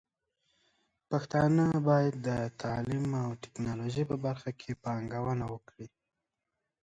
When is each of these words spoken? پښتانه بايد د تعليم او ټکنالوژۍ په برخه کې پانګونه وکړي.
پښتانه 1.09 1.65
بايد 1.87 2.15
د 2.27 2.29
تعليم 2.61 3.05
او 3.23 3.29
ټکنالوژۍ 3.43 4.03
په 4.11 4.15
برخه 4.25 4.49
کې 4.59 4.79
پانګونه 4.83 5.45
وکړي. 5.53 5.87